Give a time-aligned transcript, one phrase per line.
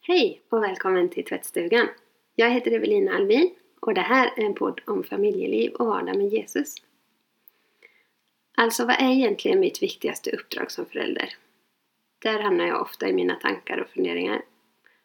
[0.00, 1.88] Hej och välkommen till tvättstugan.
[2.34, 6.28] Jag heter Evelina Albin och det här är en podd om familjeliv och vardag med
[6.28, 6.74] Jesus.
[8.56, 11.28] Alltså, vad är egentligen mitt viktigaste uppdrag som förälder?
[12.18, 14.42] Där hamnar jag ofta i mina tankar och funderingar.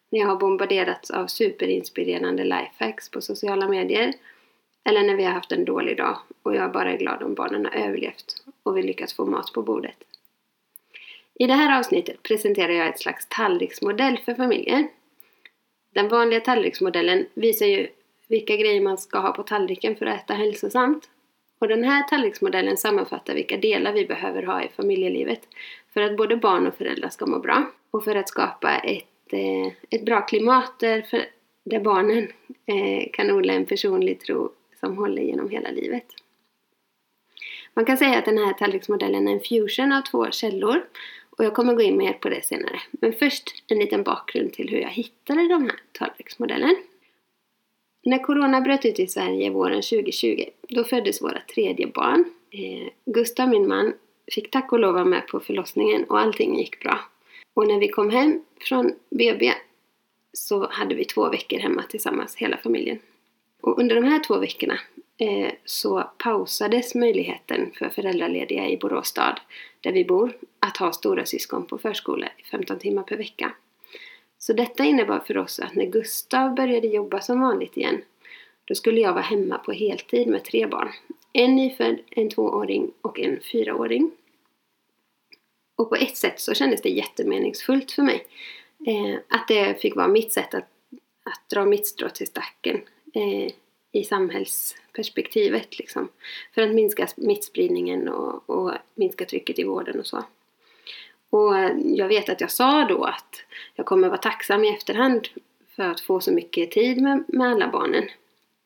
[0.09, 4.13] När jag har bombarderats av superinspirerande lifehacks på sociala medier
[4.83, 7.65] eller när vi har haft en dålig dag och jag bara är glad om barnen
[7.65, 9.97] har överlevt och vi lyckats få mat på bordet.
[11.35, 14.87] I det här avsnittet presenterar jag ett slags tallriksmodell för familjer.
[15.93, 17.87] Den vanliga tallriksmodellen visar ju
[18.27, 21.09] vilka grejer man ska ha på tallriken för att äta hälsosamt.
[21.59, 25.47] Och den här tallriksmodellen sammanfattar vilka delar vi behöver ha i familjelivet
[25.93, 29.73] för att både barn och föräldrar ska må bra och för att skapa ett, eh,
[29.89, 31.25] ett bra klimat där, för,
[31.63, 32.27] där barnen
[32.65, 36.05] eh, kan odla en personlig tro som håller genom hela livet.
[37.73, 40.83] Man kan säga att den här tallriksmodellen är en fusion av två källor
[41.37, 42.81] och jag kommer gå in mer på det senare.
[42.91, 46.75] Men först en liten bakgrund till hur jag hittade de här tallriksmodellen.
[48.05, 52.25] När Corona bröt ut i Sverige våren 2020, då föddes våra tredje barn.
[52.51, 53.93] Eh, Gustav, min man,
[54.31, 56.99] fick tack och lov vara med på förlossningen och allting gick bra.
[57.53, 59.53] Och när vi kom hem från BB
[60.33, 62.99] så hade vi två veckor hemma tillsammans, hela familjen.
[63.61, 64.79] Och under de här två veckorna
[65.17, 69.39] Eh, så pausades möjligheten för föräldralediga i Borås stad,
[69.81, 73.53] där vi bor, att ha stora syskon på förskola 15 timmar per vecka.
[74.37, 78.01] Så detta innebar för oss att när Gustav började jobba som vanligt igen,
[78.65, 80.89] då skulle jag vara hemma på heltid med tre barn.
[81.33, 84.11] En nyfödd, en tvååring och en fyraåring.
[85.77, 88.25] Och på ett sätt så kändes det jättemeningsfullt för mig.
[88.87, 90.69] Eh, att det fick vara mitt sätt att,
[91.23, 92.81] att dra mitt strå till stacken
[93.13, 93.53] eh,
[93.93, 95.79] i samhällsperspektivet.
[95.79, 96.09] Liksom,
[96.55, 100.23] för att minska smittspridningen och, och minska trycket i vården och så.
[101.29, 103.41] Och jag vet att jag sa då att
[103.75, 105.27] jag kommer vara tacksam i efterhand
[105.75, 108.03] för att få så mycket tid med, med alla barnen.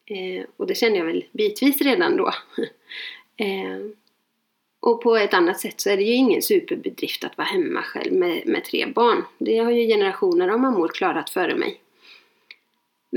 [0.06, 2.28] Eh, och det känner jag väl bitvis redan då.
[3.38, 3.80] eh,
[4.80, 8.14] och på ett annat sätt så är det ju ingen superbedrift att vara hemma själv
[8.14, 9.24] med, med tre barn.
[9.38, 11.80] Det har ju generationer av mammor klarat före mig.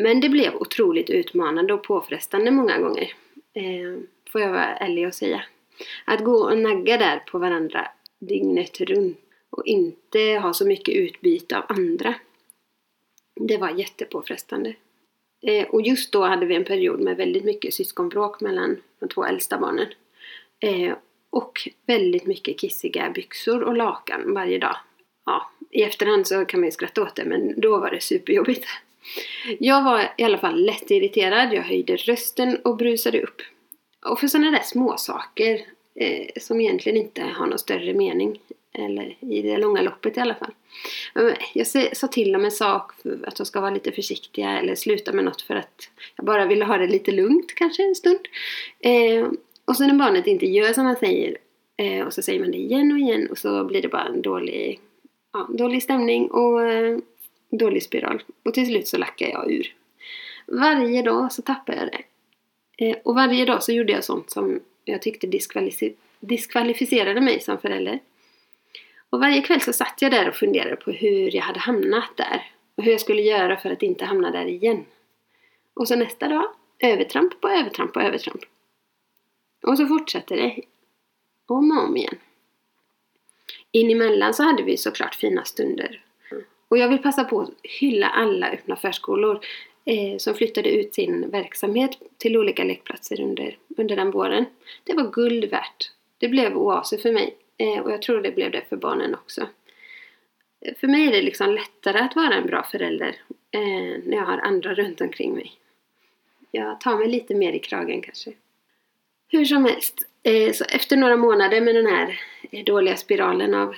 [0.03, 3.13] Men det blev otroligt utmanande och påfrestande många gånger.
[3.55, 3.99] Eh,
[4.33, 5.43] får jag vara ärlig och säga.
[6.05, 7.89] Att gå och nagga där på varandra
[8.21, 9.19] dygnet runt
[9.51, 12.15] och inte ha så mycket utbyte av andra.
[13.41, 14.75] Det var jättepåfrestande.
[15.43, 19.25] Eh, och just då hade vi en period med väldigt mycket syskonbråk mellan de två
[19.25, 19.87] äldsta barnen.
[20.61, 20.95] Eh,
[21.31, 24.77] och väldigt mycket kissiga byxor och lakan varje dag.
[25.27, 28.67] Ja, i efterhand så kan man ju skratta åt det men då var det superjobbigt.
[29.59, 33.43] Jag var i alla fall lätt irriterad, jag höjde rösten och brusade upp.
[34.07, 35.61] Och för sådana där småsaker
[35.95, 38.39] eh, som egentligen inte har någon större mening.
[38.73, 40.53] Eller i det långa loppet i alla fall.
[41.55, 41.67] Jag
[41.97, 42.93] sa till dem en sak,
[43.25, 46.65] att de ska vara lite försiktiga eller sluta med något för att jag bara ville
[46.65, 48.21] ha det lite lugnt kanske en stund.
[48.81, 49.29] Eh,
[49.65, 51.37] och så när barnet inte gör som man säger
[51.77, 54.23] eh, och så säger man det igen och igen och så blir det bara en
[54.23, 54.81] dålig,
[55.33, 56.99] ja, dålig stämning och eh,
[57.51, 58.23] dålig spiral.
[58.45, 59.75] Och till slut så lackade jag ur.
[60.47, 62.05] Varje dag så tappade jag det.
[62.87, 65.27] Eh, och varje dag så gjorde jag sånt som jag tyckte
[66.21, 67.99] diskvalificerade mig som förälder.
[69.11, 72.51] Och varje kväll så satt jag där och funderade på hur jag hade hamnat där.
[72.75, 74.85] Och hur jag skulle göra för att inte hamna där igen.
[75.75, 76.45] Och så nästa dag,
[76.79, 78.41] övertramp på övertramp på övertramp.
[79.63, 80.61] Och så fortsatte det.
[81.47, 82.19] Om och om igen.
[83.73, 86.05] Inemellan så hade vi såklart fina stunder.
[86.71, 89.41] Och jag vill passa på att hylla alla öppna förskolor
[89.85, 94.45] eh, som flyttade ut sin verksamhet till olika lekplatser under, under den våren.
[94.85, 95.91] Det var guld värt.
[96.19, 99.41] Det blev oaser för mig eh, och jag tror det blev det för barnen också.
[100.61, 103.17] Eh, för mig är det liksom lättare att vara en bra förälder
[103.51, 105.53] eh, när jag har andra runt omkring mig.
[106.51, 108.33] Jag tar mig lite mer i kragen kanske.
[109.29, 112.21] Hur som helst, eh, så efter några månader med den här
[112.51, 113.75] eh, dåliga spiralen av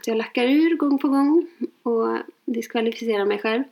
[0.00, 1.46] att jag lackar ur gång på gång
[1.82, 3.62] och diskvalificerar mig själv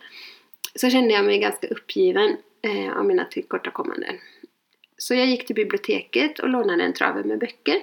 [0.75, 4.15] så kände jag mig ganska uppgiven eh, av mina tillkortakommanden.
[4.97, 7.77] Så jag gick till biblioteket och lånade en trave med böcker.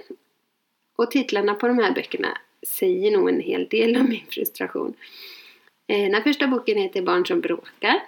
[0.96, 2.38] Och titlarna på de här böckerna
[2.68, 4.94] säger nog en hel del om min frustration.
[5.88, 8.00] Eh, den första boken heter Barn som bråkar.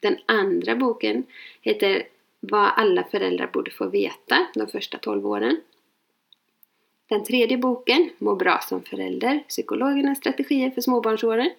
[0.00, 1.24] Den andra boken
[1.60, 2.02] heter
[2.40, 5.60] Vad alla föräldrar borde få veta de första 12 åren.
[7.08, 11.50] Den tredje boken, Må bra som förälder, psykologernas strategier för småbarnsåren.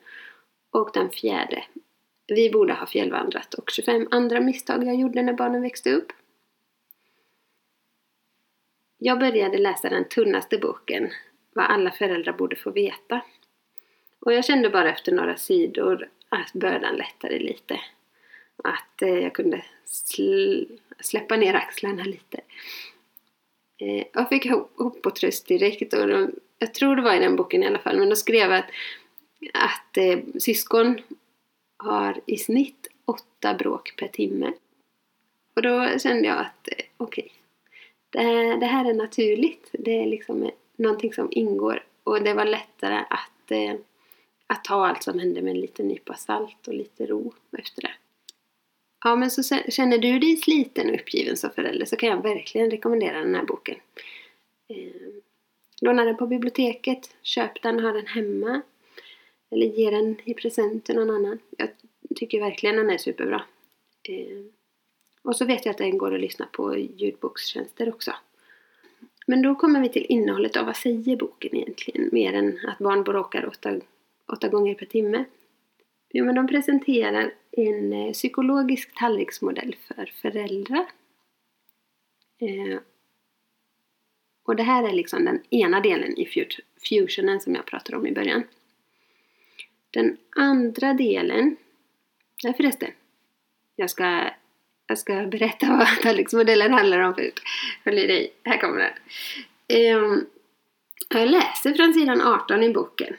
[0.71, 1.63] Och den fjärde,
[2.27, 6.11] Vi borde ha fjällvandrat och 25 andra misstag jag gjorde när barnen växte upp.
[8.97, 11.09] Jag började läsa den tunnaste boken,
[11.53, 13.21] Vad alla föräldrar borde få veta.
[14.19, 17.79] Och jag kände bara efter några sidor att bördan lättade lite.
[18.63, 20.63] Att eh, jag kunde sl
[20.99, 22.41] släppa ner axlarna lite.
[23.77, 27.35] Eh, jag fick hopp och tröst direkt och de, jag tror det var i den
[27.35, 28.65] boken i alla fall, men de skrev att,
[29.53, 31.01] att eh, syskon
[31.77, 34.53] har i snitt åtta bråk per timme.
[35.55, 37.31] Och då kände jag att eh, okej,
[38.09, 39.69] okay, det, det, här är naturligt.
[39.71, 43.73] Det är liksom eh, någonting som ingår och det var lättare att, eh,
[44.47, 47.93] att ta allt som hände med en liten nypa salt och lite ro efter det.
[49.07, 52.71] Ja, men så känner du dig sliten och uppgiven som förälder så kan jag verkligen
[52.71, 53.75] rekommendera den här boken.
[54.67, 54.77] Eh,
[55.81, 58.61] låna den på biblioteket, köp den, ha den hemma.
[59.51, 61.39] Eller ge den i present till någon annan.
[61.57, 61.69] Jag
[62.15, 63.43] tycker verkligen den är superbra.
[64.09, 64.45] Eh,
[65.21, 68.11] och så vet jag att den går att lyssna på ljudbokstjänster också.
[69.27, 72.09] Men då kommer vi till innehållet av vad säger boken egentligen?
[72.11, 73.79] Mer än att barn bråkar åtta,
[74.25, 75.25] åtta gånger per timme.
[76.17, 80.85] Jo, men de presenterar en eh, psykologisk tallriksmodell för föräldrar.
[82.39, 82.79] Eh,
[84.43, 86.47] och det här är liksom den ena delen i
[86.89, 88.43] fusionen som jag pratade om i början.
[89.91, 91.57] Den andra delen,
[92.43, 92.91] nej förresten,
[93.75, 94.29] jag ska,
[94.87, 97.39] jag ska berätta vad tallriksmodellen handlar om först.
[97.85, 98.93] Håll i dig, här kommer den.
[99.67, 100.23] Eh,
[101.09, 103.15] jag läser från sidan 18 i boken.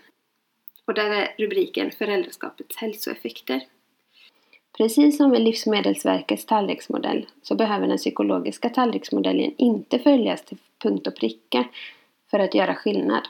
[0.88, 3.60] Och där är rubriken Föräldraskapets hälsoeffekter.
[4.76, 11.16] Precis som med Livsmedelsverkets tallriksmodell så behöver den psykologiska tallriksmodellen inte följas till punkt och
[11.16, 11.64] pricka
[12.30, 13.22] för att göra skillnad.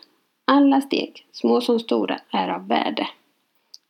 [0.44, 3.08] Alla steg, små som stora, är av värde.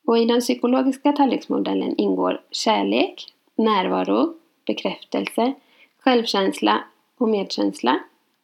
[0.06, 4.34] Och i den psykologiska tallriksmodellen ingår kärlek, närvaro,
[4.66, 5.54] bekräftelse,
[5.98, 6.84] självkänsla
[7.18, 8.00] och medkänsla,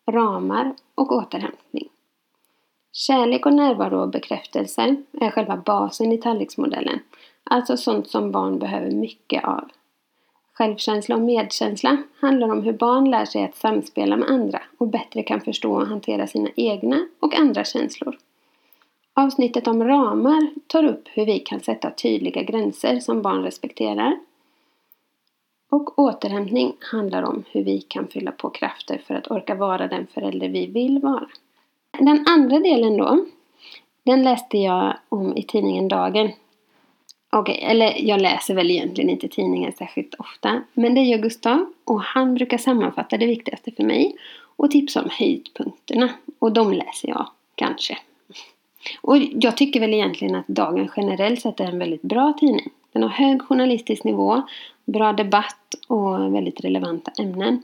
[0.07, 1.89] ramar och återhämtning.
[2.97, 7.01] Kärlek och närvaro och bekräftelse är själva basen i tallriksmodellen,
[7.45, 9.71] alltså sånt som barn behöver mycket av.
[10.53, 15.23] Självkänsla och medkänsla handlar om hur barn lär sig att samspela med andra och bättre
[15.23, 18.19] kan förstå och hantera sina egna och andra känslor.
[19.15, 24.19] Avsnittet om ramar tar upp hur vi kan sätta tydliga gränser som barn respekterar.
[25.71, 30.07] Och återhämtning handlar om hur vi kan fylla på krafter för att orka vara den
[30.07, 31.29] förälder vi vill vara.
[31.99, 33.25] Den andra delen då,
[34.05, 36.33] den läste jag om i tidningen Dagen.
[37.33, 40.63] Okej, okay, eller jag läser väl egentligen inte tidningen särskilt ofta.
[40.73, 44.17] Men det gör Gustav och han brukar sammanfatta det viktigaste för mig
[44.57, 46.09] och tipsa om höjdpunkterna.
[46.39, 47.99] Och de läser jag, kanske.
[49.01, 52.71] Och jag tycker väl egentligen att Dagen generellt sett är en väldigt bra tidning.
[52.93, 54.43] Den har hög journalistisk nivå,
[54.85, 57.63] bra debatt och väldigt relevanta ämnen.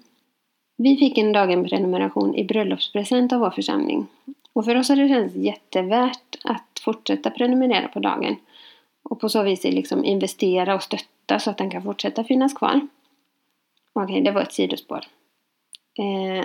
[0.83, 4.07] Vi fick en Dagen-prenumeration i bröllopspresent av vår församling.
[4.53, 8.37] Och för oss har det känts jättevärt att fortsätta prenumerera på Dagen.
[9.03, 12.81] Och på så vis liksom investera och stötta så att den kan fortsätta finnas kvar.
[13.93, 15.01] Okej, okay, det var ett sidospår.
[15.99, 16.45] Eh,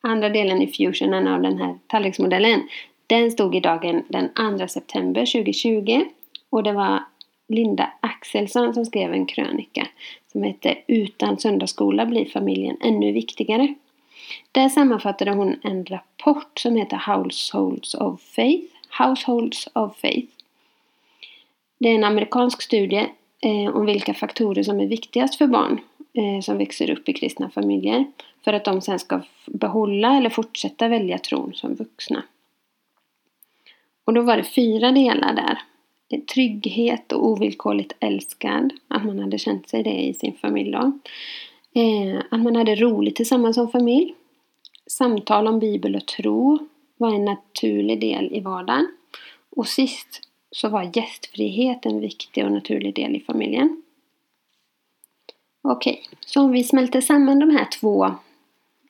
[0.00, 2.68] andra delen i fusionen av den här tallriksmodellen
[3.06, 6.04] den stod i Dagen den 2 september 2020
[6.50, 7.02] och det var
[7.48, 9.88] Linda Axelsson som skrev en krönika
[10.32, 13.74] som hette Utan söndagsskola blir familjen ännu viktigare.
[14.52, 18.74] Där sammanfattade hon en rapport som heter Households of Faith.
[18.98, 20.32] Households of Faith.
[21.78, 23.06] Det är en amerikansk studie
[23.40, 25.80] eh, om vilka faktorer som är viktigast för barn
[26.12, 28.04] eh, som växer upp i kristna familjer
[28.44, 32.22] för att de sen ska behålla eller fortsätta välja tron som vuxna.
[34.04, 35.58] Och då var det fyra delar där
[36.34, 38.72] trygghet och ovillkorligt älskad.
[38.88, 40.92] Att man hade känt sig det i sin familj då.
[41.80, 44.14] Eh, att man hade roligt tillsammans som familj.
[44.86, 46.58] Samtal om bibel och tro
[46.96, 48.88] var en naturlig del i vardagen.
[49.56, 53.82] Och sist så var gästfrihet en viktig och naturlig del i familjen.
[55.62, 58.04] Okej, så om vi smälter samman de här två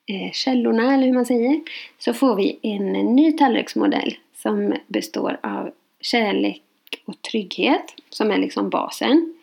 [0.05, 1.61] eh, källorna, eller hur man säger,
[1.97, 5.71] så får vi en ny tallriksmodell som består av
[6.01, 6.61] kärlek,
[7.07, 9.33] och trygghet som är liksom basen.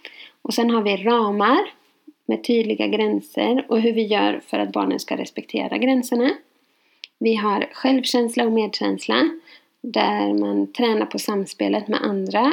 [0.43, 1.59] Och sen har vi ramar
[2.27, 6.31] med tydliga gränser och hur vi gör för att barnen ska respektera gränserna.
[7.19, 9.29] Vi har självkänsla och medkänsla
[9.81, 12.53] där man tränar på samspelet med andra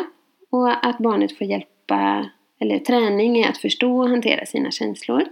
[0.50, 5.26] och att barnet får hjälpa, eller träning i att förstå och hantera sina känslor.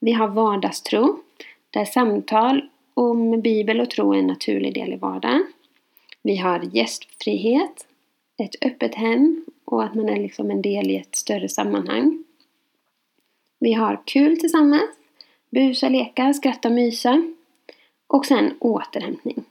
[0.00, 1.18] Vi har vardagstro
[1.70, 5.46] där samtal om bibel och tro är en naturlig del i vardagen.
[6.22, 7.86] Vi har gästfrihet
[8.44, 12.24] ett öppet hem och att man är liksom en del i ett större sammanhang.
[13.60, 14.90] Vi har kul tillsammans,
[15.50, 17.22] busa, leka, skratta, mysa
[18.06, 19.44] och sen återhämtning.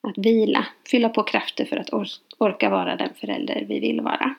[0.00, 2.06] att vila, fylla på krafter för att or
[2.38, 4.34] orka vara den förälder vi vill vara.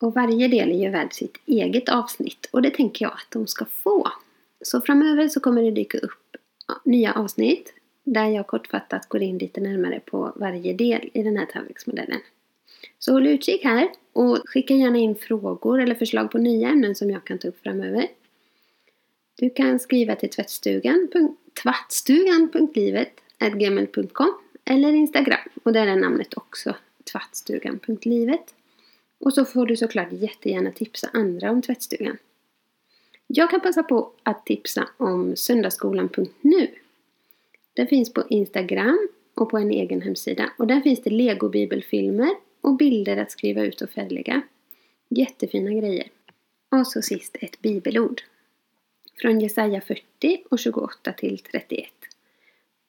[0.00, 3.46] Och varje del är ju värd sitt eget avsnitt och det tänker jag att de
[3.46, 4.08] ska få.
[4.60, 6.36] Så framöver så kommer det dyka upp
[6.84, 7.74] nya avsnitt
[8.12, 12.20] där jag kortfattat går in lite närmare på varje del i den här tallriksmodellen.
[12.98, 17.10] Så håll utkik här och skicka gärna in frågor eller förslag på nya ämnen som
[17.10, 18.06] jag kan ta upp framöver.
[19.38, 21.08] Du kan skriva till tvättstugan,
[21.62, 26.74] tvattstugan.livet.gmail.com eller Instagram och där är namnet också
[27.12, 28.54] tvattstugan.livet.
[29.18, 32.16] Och så får du såklart jättegärna tipsa andra om tvättstugan.
[33.26, 36.68] Jag kan passa på att tipsa om söndagsskolan.nu.
[37.74, 42.76] Den finns på Instagram och på en egen hemsida och där finns det legobibelfilmer och
[42.76, 44.42] bilder att skriva ut och färdiga.
[45.08, 46.08] Jättefina grejer.
[46.70, 48.22] Och så sist ett bibelord.
[49.20, 51.88] Från Jesaja 40 och 28 till 31.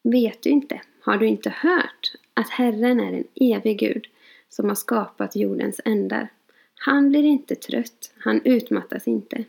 [0.03, 4.07] Vet du inte, har du inte hört att Herren är en evig Gud
[4.49, 6.29] som har skapat jordens ändar.
[6.73, 9.43] Han blir inte trött, han utmattas inte.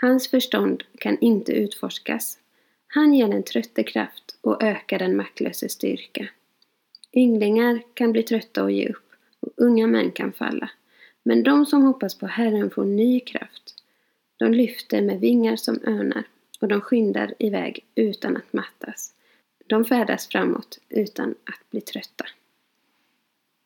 [0.00, 2.38] Hans förstånd kan inte utforskas.
[2.88, 6.28] Han ger den trötte kraft och ökar den maktlöse styrka.
[7.12, 10.70] Ynglingar kan bli trötta och ge upp, och unga män kan falla.
[11.22, 13.74] Men de som hoppas på Herren får ny kraft.
[14.36, 16.24] De lyfter med vingar som örnar
[16.60, 19.14] och de skyndar iväg utan att mattas.
[19.66, 22.24] De färdas framåt utan att bli trötta.